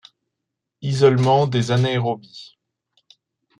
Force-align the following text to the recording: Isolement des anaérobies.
Isolement 0.81 1.45
des 1.45 1.69
anaérobies. 1.69 2.57